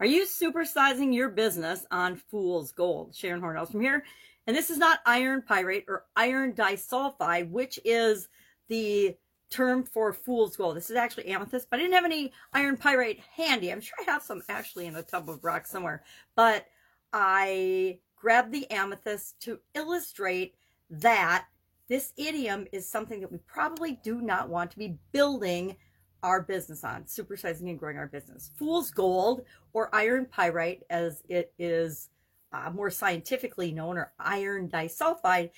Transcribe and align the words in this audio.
Are 0.00 0.06
you 0.06 0.24
supersizing 0.24 1.14
your 1.14 1.28
business 1.28 1.84
on 1.90 2.16
fool's 2.16 2.72
gold? 2.72 3.14
Sharon 3.14 3.42
Hornells 3.42 3.70
from 3.70 3.82
here. 3.82 4.02
And 4.46 4.56
this 4.56 4.70
is 4.70 4.78
not 4.78 5.00
iron 5.04 5.42
pyrite 5.42 5.84
or 5.88 6.06
iron 6.16 6.54
disulfide, 6.54 7.50
which 7.50 7.78
is 7.84 8.28
the 8.68 9.14
term 9.50 9.84
for 9.84 10.14
fool's 10.14 10.56
gold. 10.56 10.76
This 10.76 10.88
is 10.88 10.96
actually 10.96 11.26
amethyst, 11.26 11.68
but 11.68 11.78
I 11.78 11.82
didn't 11.82 11.94
have 11.94 12.06
any 12.06 12.32
iron 12.54 12.78
pyrite 12.78 13.20
handy. 13.36 13.70
I'm 13.70 13.82
sure 13.82 13.98
I 14.00 14.10
have 14.10 14.22
some 14.22 14.42
actually 14.48 14.86
in 14.86 14.96
a 14.96 15.02
tub 15.02 15.28
of 15.28 15.44
rock 15.44 15.66
somewhere, 15.66 16.02
but 16.34 16.64
I 17.12 17.98
grabbed 18.16 18.52
the 18.52 18.70
amethyst 18.70 19.38
to 19.40 19.60
illustrate 19.74 20.54
that 20.88 21.44
this 21.88 22.14
idiom 22.16 22.66
is 22.72 22.88
something 22.88 23.20
that 23.20 23.30
we 23.30 23.38
probably 23.46 23.98
do 24.02 24.22
not 24.22 24.48
want 24.48 24.70
to 24.70 24.78
be 24.78 24.96
building 25.12 25.76
our 26.22 26.42
business 26.42 26.84
on, 26.84 27.04
supersizing 27.04 27.68
and 27.68 27.78
growing 27.78 27.96
our 27.96 28.06
business. 28.06 28.50
Fool's 28.56 28.90
gold 28.90 29.44
or 29.72 29.94
iron 29.94 30.26
pyrite, 30.26 30.82
as 30.90 31.22
it 31.28 31.52
is 31.58 32.08
uh, 32.52 32.70
more 32.70 32.90
scientifically 32.90 33.72
known, 33.72 33.96
or 33.96 34.12
iron 34.18 34.68
disulfide, 34.68 35.50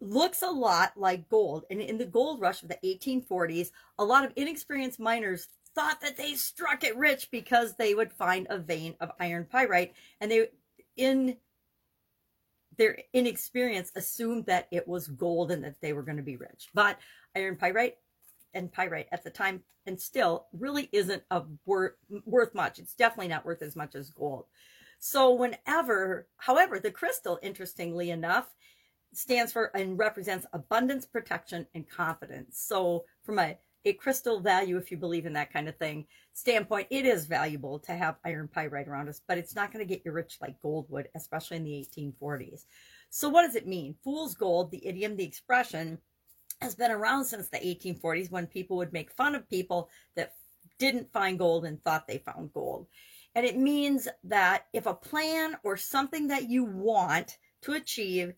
looks 0.00 0.42
a 0.42 0.50
lot 0.50 0.92
like 0.96 1.28
gold. 1.28 1.64
And 1.70 1.80
in 1.80 1.98
the 1.98 2.04
gold 2.04 2.40
rush 2.40 2.62
of 2.62 2.68
the 2.68 2.78
1840s, 2.84 3.70
a 3.98 4.04
lot 4.04 4.24
of 4.24 4.32
inexperienced 4.36 4.98
miners 4.98 5.48
thought 5.74 6.00
that 6.00 6.16
they 6.16 6.34
struck 6.34 6.84
it 6.84 6.96
rich 6.96 7.30
because 7.30 7.76
they 7.76 7.94
would 7.94 8.12
find 8.12 8.46
a 8.50 8.58
vein 8.58 8.94
of 9.00 9.10
iron 9.18 9.46
pyrite 9.50 9.94
and 10.20 10.30
they 10.30 10.48
in 10.96 11.36
their 12.76 12.98
inexperience 13.12 13.92
assumed 13.96 14.46
that 14.46 14.66
it 14.70 14.86
was 14.88 15.06
gold 15.08 15.50
and 15.50 15.62
that 15.64 15.80
they 15.80 15.92
were 15.92 16.02
going 16.02 16.16
to 16.16 16.22
be 16.22 16.36
rich. 16.36 16.68
But 16.74 16.98
iron 17.36 17.56
pyrite 17.56 17.96
and 18.54 18.72
pyrite 18.72 19.08
at 19.12 19.24
the 19.24 19.30
time 19.30 19.62
and 19.86 20.00
still 20.00 20.46
really 20.52 20.88
isn't 20.92 21.22
worth 21.66 21.92
worth 22.24 22.54
much. 22.54 22.78
It's 22.78 22.94
definitely 22.94 23.28
not 23.28 23.44
worth 23.44 23.62
as 23.62 23.76
much 23.76 23.94
as 23.94 24.10
gold. 24.10 24.46
So 24.98 25.32
whenever, 25.32 26.28
however, 26.36 26.78
the 26.78 26.92
crystal, 26.92 27.38
interestingly 27.42 28.10
enough, 28.10 28.46
stands 29.12 29.52
for 29.52 29.76
and 29.76 29.98
represents 29.98 30.46
abundance, 30.52 31.06
protection, 31.06 31.66
and 31.74 31.88
confidence. 31.88 32.60
So 32.60 33.04
from 33.24 33.40
a, 33.40 33.58
a 33.84 33.94
crystal 33.94 34.40
value, 34.40 34.76
if 34.76 34.90
you 34.90 34.96
believe 34.96 35.26
in 35.26 35.32
that 35.32 35.52
kind 35.52 35.68
of 35.68 35.76
thing, 35.76 36.06
standpoint, 36.32 36.86
it 36.90 37.04
is 37.04 37.26
valuable 37.26 37.80
to 37.80 37.92
have 37.92 38.16
iron 38.24 38.48
pyrite 38.48 38.86
around 38.88 39.08
us, 39.08 39.20
but 39.26 39.38
it's 39.38 39.56
not 39.56 39.72
going 39.72 39.84
to 39.84 39.92
get 39.92 40.02
you 40.04 40.12
rich 40.12 40.38
like 40.40 40.60
gold 40.62 40.86
would, 40.88 41.08
especially 41.14 41.56
in 41.56 41.64
the 41.64 41.86
1840s. 41.96 42.64
So 43.10 43.28
what 43.28 43.42
does 43.44 43.56
it 43.56 43.66
mean? 43.66 43.96
Fool's 44.02 44.34
gold, 44.34 44.70
the 44.70 44.86
idiom, 44.86 45.16
the 45.16 45.24
expression, 45.24 45.98
has 46.62 46.74
been 46.74 46.90
around 46.90 47.24
since 47.24 47.48
the 47.48 47.58
1840s 47.58 48.30
when 48.30 48.46
people 48.46 48.76
would 48.76 48.92
make 48.92 49.10
fun 49.10 49.34
of 49.34 49.48
people 49.48 49.90
that 50.16 50.34
didn't 50.78 51.12
find 51.12 51.38
gold 51.38 51.64
and 51.64 51.82
thought 51.82 52.06
they 52.06 52.18
found 52.18 52.52
gold. 52.52 52.86
And 53.34 53.46
it 53.46 53.56
means 53.56 54.08
that 54.24 54.66
if 54.72 54.86
a 54.86 54.94
plan 54.94 55.56
or 55.64 55.76
something 55.76 56.28
that 56.28 56.48
you 56.48 56.64
want 56.64 57.38
to 57.62 57.72
achieve 57.72 58.34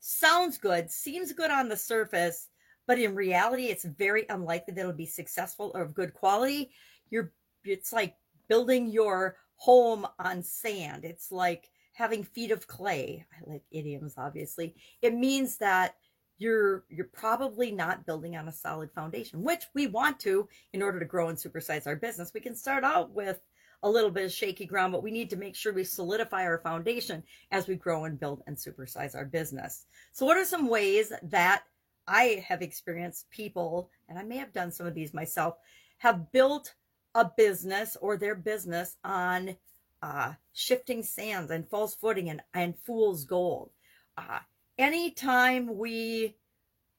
sounds 0.00 0.58
good, 0.58 0.90
seems 0.90 1.32
good 1.32 1.50
on 1.50 1.68
the 1.68 1.76
surface, 1.76 2.48
but 2.86 2.98
in 2.98 3.14
reality, 3.14 3.66
it's 3.66 3.84
very 3.84 4.26
unlikely 4.28 4.74
that 4.74 4.80
it'll 4.80 4.92
be 4.92 5.06
successful 5.06 5.72
or 5.74 5.82
of 5.82 5.94
good 5.94 6.12
quality. 6.12 6.70
You're, 7.10 7.32
it's 7.64 7.92
like 7.92 8.16
building 8.48 8.88
your 8.90 9.36
home 9.56 10.06
on 10.18 10.42
sand. 10.42 11.04
It's 11.04 11.32
like 11.32 11.70
having 11.94 12.24
feet 12.24 12.50
of 12.50 12.66
clay. 12.66 13.24
I 13.32 13.50
like 13.50 13.62
idioms, 13.70 14.14
obviously. 14.18 14.74
It 15.00 15.14
means 15.14 15.56
that 15.58 15.94
you're 16.38 16.84
you're 16.88 17.06
probably 17.12 17.70
not 17.70 18.06
building 18.06 18.36
on 18.36 18.48
a 18.48 18.52
solid 18.52 18.90
foundation, 18.92 19.42
which 19.42 19.64
we 19.74 19.86
want 19.86 20.18
to 20.20 20.48
in 20.72 20.82
order 20.82 20.98
to 20.98 21.04
grow 21.04 21.28
and 21.28 21.38
supersize 21.38 21.86
our 21.86 21.96
business. 21.96 22.32
We 22.34 22.40
can 22.40 22.56
start 22.56 22.84
out 22.84 23.12
with 23.12 23.40
a 23.82 23.90
little 23.90 24.10
bit 24.10 24.24
of 24.24 24.32
shaky 24.32 24.64
ground, 24.64 24.92
but 24.92 25.02
we 25.02 25.10
need 25.10 25.30
to 25.30 25.36
make 25.36 25.54
sure 25.54 25.72
we 25.72 25.84
solidify 25.84 26.44
our 26.44 26.58
foundation 26.58 27.22
as 27.50 27.68
we 27.68 27.76
grow 27.76 28.04
and 28.04 28.18
build 28.18 28.42
and 28.46 28.56
supersize 28.56 29.14
our 29.14 29.26
business. 29.26 29.84
So, 30.12 30.24
what 30.24 30.38
are 30.38 30.44
some 30.44 30.68
ways 30.68 31.12
that 31.22 31.64
I 32.08 32.44
have 32.48 32.62
experienced 32.62 33.30
people, 33.30 33.90
and 34.08 34.18
I 34.18 34.22
may 34.22 34.38
have 34.38 34.52
done 34.52 34.72
some 34.72 34.86
of 34.86 34.94
these 34.94 35.14
myself, 35.14 35.56
have 35.98 36.32
built 36.32 36.74
a 37.14 37.30
business 37.36 37.96
or 38.00 38.16
their 38.16 38.34
business 38.34 38.96
on 39.04 39.56
uh, 40.02 40.32
shifting 40.52 41.02
sands 41.02 41.50
and 41.50 41.68
false 41.68 41.94
footing 41.94 42.30
and, 42.30 42.42
and 42.54 42.78
fool's 42.78 43.24
gold? 43.24 43.70
Uh, 44.16 44.38
anytime 44.78 45.76
we 45.76 46.36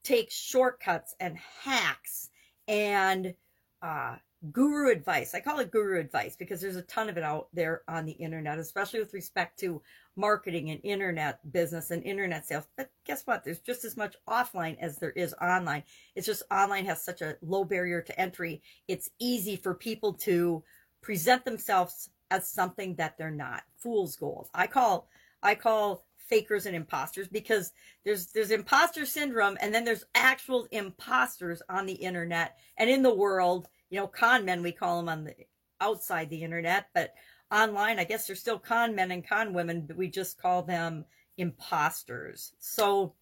take 0.04 0.30
shortcuts 0.30 1.14
and 1.18 1.36
hacks 1.36 2.30
and 2.68 3.34
uh, 3.82 4.16
guru 4.52 4.90
advice. 4.90 5.34
I 5.34 5.40
call 5.40 5.58
it 5.58 5.70
guru 5.70 5.98
advice 5.98 6.36
because 6.36 6.60
there's 6.60 6.76
a 6.76 6.82
ton 6.82 7.08
of 7.08 7.16
it 7.16 7.24
out 7.24 7.48
there 7.52 7.82
on 7.88 8.04
the 8.04 8.12
internet, 8.12 8.58
especially 8.58 9.00
with 9.00 9.14
respect 9.14 9.58
to 9.60 9.82
marketing 10.16 10.70
and 10.70 10.80
internet 10.84 11.40
business 11.52 11.90
and 11.90 12.04
internet 12.04 12.46
sales. 12.46 12.64
But 12.76 12.90
guess 13.04 13.26
what? 13.26 13.44
There's 13.44 13.60
just 13.60 13.84
as 13.84 13.96
much 13.96 14.16
offline 14.28 14.76
as 14.80 14.98
there 14.98 15.10
is 15.10 15.34
online. 15.40 15.82
It's 16.14 16.26
just 16.26 16.44
online 16.50 16.86
has 16.86 17.04
such 17.04 17.22
a 17.22 17.36
low 17.42 17.64
barrier 17.64 18.02
to 18.02 18.20
entry. 18.20 18.62
It's 18.88 19.10
easy 19.18 19.56
for 19.56 19.74
people 19.74 20.14
to 20.14 20.62
present 21.02 21.44
themselves 21.44 22.10
as 22.30 22.48
something 22.48 22.96
that 22.96 23.16
they're 23.18 23.30
not. 23.30 23.62
Fool's 23.76 24.16
gold. 24.16 24.48
I 24.54 24.66
call 24.66 25.08
I 25.42 25.54
call 25.54 26.05
fakers 26.28 26.66
and 26.66 26.76
imposters 26.76 27.28
because 27.28 27.72
there's 28.04 28.26
there's 28.26 28.50
imposter 28.50 29.06
syndrome 29.06 29.56
and 29.60 29.74
then 29.74 29.84
there's 29.84 30.04
actual 30.14 30.66
imposters 30.70 31.62
on 31.68 31.86
the 31.86 31.94
internet 31.94 32.56
and 32.76 32.90
in 32.90 33.02
the 33.02 33.14
world 33.14 33.68
you 33.90 33.98
know, 33.98 34.06
con 34.06 34.44
men, 34.44 34.62
we 34.62 34.72
call 34.72 34.98
them 34.98 35.08
on 35.08 35.24
the 35.24 35.34
outside 35.80 36.30
the 36.30 36.42
internet, 36.42 36.86
but 36.94 37.14
online, 37.52 37.98
I 37.98 38.04
guess 38.04 38.26
they're 38.26 38.36
still 38.36 38.58
con 38.58 38.94
men 38.94 39.10
and 39.10 39.26
con 39.26 39.52
women, 39.52 39.84
but 39.86 39.96
we 39.96 40.08
just 40.08 40.40
call 40.40 40.62
them 40.62 41.04
imposters. 41.36 42.52
So 42.58 43.14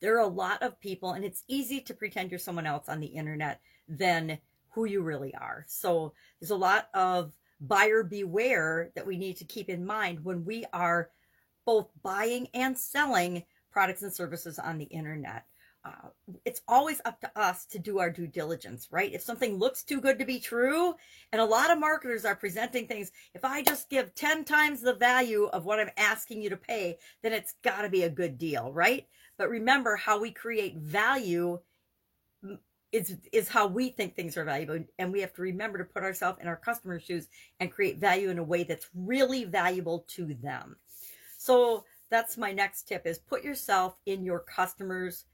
there 0.00 0.16
are 0.16 0.20
a 0.20 0.26
lot 0.26 0.62
of 0.62 0.80
people, 0.80 1.12
and 1.12 1.24
it's 1.24 1.44
easy 1.48 1.80
to 1.82 1.94
pretend 1.94 2.30
you're 2.30 2.38
someone 2.38 2.66
else 2.66 2.88
on 2.88 3.00
the 3.00 3.06
internet 3.06 3.60
than 3.88 4.38
who 4.70 4.84
you 4.84 5.02
really 5.02 5.34
are. 5.34 5.64
So 5.68 6.12
there's 6.40 6.50
a 6.50 6.56
lot 6.56 6.88
of 6.92 7.32
buyer 7.60 8.02
beware 8.02 8.90
that 8.96 9.06
we 9.06 9.16
need 9.16 9.36
to 9.38 9.44
keep 9.44 9.70
in 9.70 9.86
mind 9.86 10.24
when 10.24 10.44
we 10.44 10.64
are 10.72 11.10
both 11.64 11.88
buying 12.02 12.48
and 12.54 12.76
selling 12.76 13.44
products 13.70 14.02
and 14.02 14.12
services 14.12 14.58
on 14.58 14.78
the 14.78 14.84
internet 14.84 15.44
uh, 15.84 16.08
it's 16.46 16.62
always 16.66 17.00
up 17.04 17.20
to 17.20 17.30
us 17.38 17.66
to 17.66 17.78
do 17.78 17.98
our 17.98 18.08
due 18.08 18.26
diligence, 18.26 18.88
right? 18.90 19.12
If 19.12 19.22
something 19.22 19.58
looks 19.58 19.82
too 19.82 20.00
good 20.00 20.18
to 20.18 20.24
be 20.24 20.40
true, 20.40 20.94
and 21.30 21.40
a 21.42 21.44
lot 21.44 21.70
of 21.70 21.78
marketers 21.78 22.24
are 22.24 22.34
presenting 22.34 22.86
things, 22.86 23.12
if 23.34 23.44
I 23.44 23.62
just 23.62 23.90
give 23.90 24.14
10 24.14 24.44
times 24.44 24.80
the 24.80 24.94
value 24.94 25.44
of 25.52 25.66
what 25.66 25.78
I'm 25.78 25.90
asking 25.98 26.40
you 26.40 26.48
to 26.50 26.56
pay, 26.56 26.96
then 27.22 27.34
it's 27.34 27.54
got 27.62 27.82
to 27.82 27.90
be 27.90 28.04
a 28.04 28.10
good 28.10 28.38
deal, 28.38 28.72
right? 28.72 29.06
But 29.36 29.50
remember 29.50 29.96
how 29.96 30.20
we 30.20 30.30
create 30.30 30.78
value 30.78 31.58
is 32.92 33.16
is 33.32 33.48
how 33.48 33.66
we 33.66 33.88
think 33.88 34.14
things 34.14 34.36
are 34.36 34.44
valuable 34.44 34.78
and 35.00 35.12
we 35.12 35.20
have 35.20 35.34
to 35.34 35.42
remember 35.42 35.78
to 35.78 35.84
put 35.84 36.04
ourselves 36.04 36.38
in 36.40 36.46
our 36.46 36.56
customers 36.56 37.02
shoes 37.02 37.26
and 37.58 37.72
create 37.72 37.98
value 37.98 38.30
in 38.30 38.38
a 38.38 38.44
way 38.44 38.62
that's 38.62 38.86
really 38.94 39.44
valuable 39.44 40.06
to 40.06 40.32
them 40.34 40.76
so 41.44 41.84
that's 42.08 42.38
my 42.38 42.52
next 42.52 42.88
tip 42.88 43.06
is 43.06 43.18
put 43.18 43.44
yourself 43.44 43.96
in 44.06 44.24
your 44.24 44.38
customers 44.38 45.26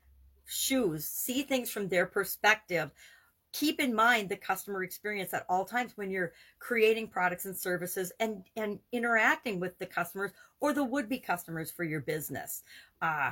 shoes, 0.44 1.06
see 1.06 1.43
things 1.43 1.71
from 1.71 1.87
their 1.87 2.04
perspective. 2.04 2.91
Keep 3.53 3.78
in 3.78 3.94
mind 3.94 4.28
the 4.28 4.37
customer 4.37 4.82
experience 4.82 5.32
at 5.32 5.47
all 5.49 5.65
times 5.65 5.93
when 5.94 6.10
you're 6.10 6.32
creating 6.59 7.06
products 7.06 7.44
and 7.44 7.56
services 7.56 8.10
and, 8.19 8.43
and 8.56 8.81
interacting 8.91 9.60
with 9.60 9.78
the 9.78 9.87
customers 9.87 10.32
or 10.59 10.72
the 10.72 10.82
would 10.82 11.09
be 11.09 11.19
customers 11.19 11.70
for 11.70 11.84
your 11.84 12.00
business. 12.00 12.65
Uh, 13.00 13.31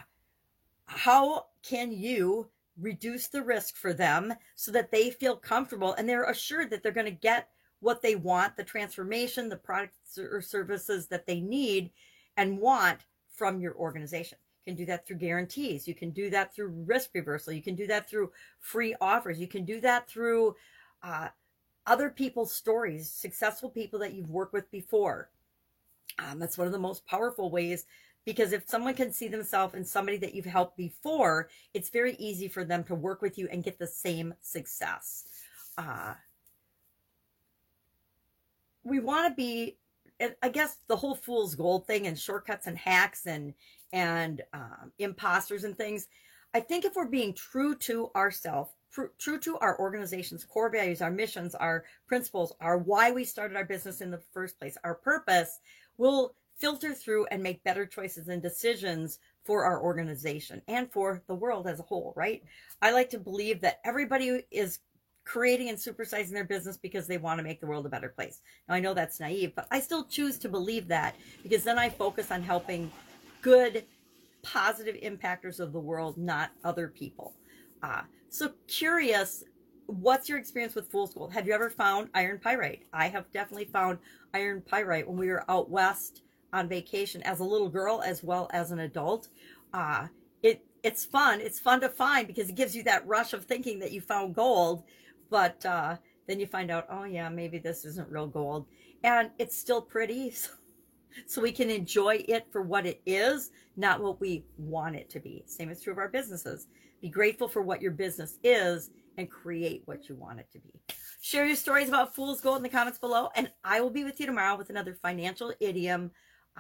how 0.87 1.47
can 1.65 1.91
you 1.91 2.49
reduce 2.81 3.27
the 3.27 3.43
risk 3.43 3.75
for 3.75 3.93
them 3.93 4.33
so 4.55 4.71
that 4.71 4.93
they 4.93 5.11
feel 5.11 5.35
comfortable 5.35 5.95
and 5.95 6.09
they're 6.09 6.31
assured 6.31 6.71
that 6.71 6.85
they're 6.85 6.93
going 6.93 7.05
to 7.05 7.11
get 7.11 7.49
what 7.81 8.03
they 8.03 8.15
want, 8.15 8.57
the 8.57 8.63
transformation, 8.63 9.49
the 9.49 9.57
products 9.57 10.17
or 10.17 10.41
services 10.41 11.09
that 11.09 11.27
they 11.27 11.41
need 11.41 11.91
and 12.39 12.59
want 12.59 13.01
from 13.31 13.61
your 13.61 13.75
organization 13.75 14.39
You 14.65 14.73
can 14.73 14.79
do 14.79 14.87
that 14.87 15.07
through 15.07 15.17
guarantees. 15.17 15.87
You 15.87 15.95
can 15.95 16.11
do 16.11 16.31
that 16.31 16.55
through 16.55 16.69
risk 16.87 17.11
reversal. 17.13 17.53
You 17.53 17.63
can 17.63 17.75
do 17.75 17.87
that 17.89 18.09
through 18.09 18.31
free 18.61 18.95
offers. 19.01 19.39
You 19.39 19.49
can 19.49 19.65
do 19.65 19.81
that 19.83 20.09
through 20.09 20.57
uh, 21.03 21.29
other 21.87 22.09
people's 22.09 22.53
stories, 22.53 23.11
successful 23.11 23.69
people 23.69 23.99
that 23.99 24.15
you've 24.15 24.31
worked 24.31 24.55
with 24.55 24.71
before. 24.71 25.31
Um, 26.19 26.39
that's 26.39 26.57
one 26.57 26.67
of 26.67 26.73
the 26.73 26.79
most 26.79 27.07
powerful 27.07 27.51
ways 27.51 27.85
because 28.25 28.53
if 28.53 28.69
someone 28.69 28.95
can 28.95 29.13
see 29.13 29.29
themselves 29.29 29.75
in 29.75 29.85
somebody 29.85 30.19
that 30.19 30.35
you've 30.35 30.45
helped 30.45 30.77
before, 30.77 31.49
it's 31.75 31.89
very 31.89 32.15
easy 32.17 32.47
for 32.47 32.65
them 32.65 32.85
to 32.85 32.95
work 32.95 33.23
with 33.23 33.39
you 33.39 33.49
and 33.51 33.65
get 33.65 33.79
the 33.79 33.87
same 33.87 34.35
success. 34.43 35.25
Uh, 35.77 36.15
we 38.85 39.01
want 39.01 39.29
to 39.29 39.35
be, 39.35 39.79
I 40.43 40.49
guess, 40.49 40.79
the 40.89 40.97
whole 40.97 41.15
fool's 41.15 41.55
gold 41.55 41.87
thing 41.87 42.07
and 42.07 42.19
shortcuts 42.19 42.67
and 42.67 42.77
hacks 42.77 43.27
and 43.27 43.55
and 43.93 44.43
um, 44.53 44.93
imposters 44.99 45.65
and 45.65 45.77
things. 45.77 46.09
I 46.55 46.61
think 46.61 46.85
if 46.85 46.95
we're 46.97 47.07
being 47.07 47.35
true 47.35 47.75
to 47.77 48.11
ourselves 48.17 48.71
pr- 48.91 49.13
true 49.19 49.39
to 49.41 49.59
our 49.59 49.79
organization's 49.79 50.45
core 50.45 50.71
values, 50.71 51.03
our 51.03 51.11
missions, 51.11 51.55
our 51.55 51.85
principles, 52.07 52.53
our 52.61 52.79
why 52.79 53.11
we 53.11 53.25
started 53.25 53.57
our 53.57 53.65
business 53.65 54.01
in 54.01 54.11
the 54.11 54.23
first 54.33 54.59
place, 54.59 54.77
our 54.85 54.95
purpose, 54.95 55.61
we'll 55.97 56.35
filter 56.57 56.93
through 56.93 57.27
and 57.27 57.43
make 57.43 57.63
better 57.63 57.87
choices 57.87 58.29
and 58.29 58.43
decisions 58.43 59.21
for 59.45 59.65
our 59.65 59.81
organization 59.81 60.61
and 60.69 60.91
for 60.93 61.23
the 61.29 61.35
world 61.35 61.67
as 61.67 61.81
a 61.81 61.85
whole, 61.85 62.13
right? 62.17 62.43
I 62.83 62.91
like 62.91 63.11
to 63.11 63.19
believe 63.19 63.61
that 63.61 63.81
everybody 63.85 64.43
is 64.51 64.81
creating 65.29 65.69
and 65.69 65.77
supersizing 65.77 66.31
their 66.31 66.45
business 66.45 66.79
because 66.79 67.07
they 67.07 67.19
want 67.19 67.39
to 67.39 67.45
make 67.45 67.61
the 67.61 67.67
world 67.67 67.85
a 67.85 67.89
better 67.89 68.09
place. 68.09 68.41
Now, 68.67 68.75
I 68.75 68.81
know 68.81 68.95
that's 68.95 69.21
naive, 69.21 69.53
but 69.55 69.69
I 69.71 69.79
still 69.79 70.05
choose 70.05 70.39
to 70.39 70.49
believe 70.49 70.89
that 70.89 71.15
because 71.43 71.63
then 71.63 71.79
I 71.79 71.91
focus 71.91 72.33
on 72.33 72.43
helping 72.43 72.91
good, 73.43 73.85
positive 74.43 74.97
impactors 74.97 75.61
of 75.61 75.73
the 75.73 75.81
world, 75.81 76.17
not 76.17 76.51
other 76.65 76.89
people. 76.89 77.35
Uh, 77.83 78.03
so, 78.31 78.53
curious, 78.69 79.45
what's 79.87 80.31
your 80.31 80.39
experience 80.39 80.75
with 80.75 80.91
Fool's 80.91 81.13
Gold? 81.13 81.33
Have 81.35 81.47
you 81.47 81.53
ever 81.53 81.69
found 81.69 82.09
iron 82.15 82.39
pyrite? 82.39 82.85
I 82.95 83.09
have 83.09 83.31
definitely 83.31 83.67
found 83.67 83.99
iron 84.33 84.63
pyrite 84.63 85.07
when 85.07 85.19
we 85.19 85.29
were 85.29 85.45
out 85.51 85.69
west 85.69 86.23
on 86.55 86.71
vacation 86.71 87.23
as 87.25 87.41
a 87.41 87.45
little 87.45 87.69
girl 87.69 88.03
as 88.05 88.23
well 88.23 88.49
as 88.55 88.71
an 88.71 88.79
adult. 88.81 89.29
Uh, 89.75 90.07
it 90.43 90.65
it's 90.83 91.05
fun. 91.05 91.43
It's 91.43 91.59
fun 91.59 91.83
to 91.83 91.91
find 91.91 92.27
because 92.27 92.49
it 92.49 92.55
gives 92.55 92.75
you 92.75 92.83
that 92.85 93.07
rush 93.07 93.35
of 93.35 93.45
thinking 93.45 93.79
that 93.81 93.93
you 93.93 94.01
found 94.01 94.35
gold 94.35 94.85
but 95.31 95.65
uh, 95.65 95.97
then 96.27 96.41
you 96.41 96.47
find 96.47 96.71
out, 96.71 96.87
oh 96.91 97.05
yeah, 97.05 97.29
maybe 97.29 97.59
this 97.59 97.85
isn't 97.85 98.11
real 98.11 98.27
gold, 98.27 98.67
and 99.05 99.31
it's 99.39 99.57
still 99.57 99.83
pretty. 99.83 100.35
So, 100.41 100.51
so 101.27 101.41
we 101.41 101.53
can 101.53 101.71
enjoy 101.71 102.23
it 102.29 102.47
for 102.53 102.61
what 102.61 102.85
it 102.85 103.01
is, 103.07 103.51
not 103.77 104.03
what 104.03 104.21
we 104.21 104.45
want 104.59 104.95
it 104.95 105.09
to 105.11 105.21
be. 105.21 105.43
Same 105.47 105.71
is 105.71 105.83
true 105.83 105.93
of 105.93 105.99
our 105.99 106.09
businesses. 106.09 106.69
Be 107.01 107.09
grateful 107.09 107.49
for 107.49 107.63
what 107.63 107.81
your 107.81 107.93
business 107.93 108.39
is 108.45 108.91
and 109.17 109.31
create 109.31 109.83
what 109.87 110.09
you 110.09 110.15
want 110.15 110.39
it 110.39 110.51
to 110.53 110.59
be. 110.59 110.81
Share 111.21 111.47
your 111.47 111.57
stories 111.57 111.89
about 111.89 112.15
Fool's 112.15 112.41
Gold 112.41 112.59
in 112.59 112.63
the 112.63 112.69
comments 112.69 112.99
below, 112.99 113.31
and 113.35 113.51
I 113.65 113.81
will 113.81 113.91
be 113.91 114.05
with 114.05 114.21
you 114.21 114.27
tomorrow 114.27 114.57
with 114.57 114.71
another 114.71 114.95
financial 114.95 115.53
idiom 115.61 116.11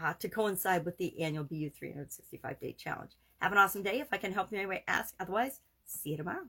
uh, 0.00 0.14
to 0.14 0.28
coincide 0.28 0.84
with 0.84 0.96
the 0.98 1.20
annual 1.20 1.44
BU 1.44 1.70
365 1.70 2.60
Day 2.60 2.72
Challenge. 2.72 3.12
Have 3.40 3.52
an 3.52 3.58
awesome 3.58 3.82
day. 3.82 4.00
If 4.00 4.08
I 4.12 4.16
can 4.16 4.32
help 4.32 4.50
you 4.50 4.58
in 4.58 4.62
any 4.62 4.68
way, 4.68 4.84
ask. 4.88 5.14
Otherwise, 5.20 5.60
see 5.86 6.10
you 6.10 6.16
tomorrow. 6.16 6.46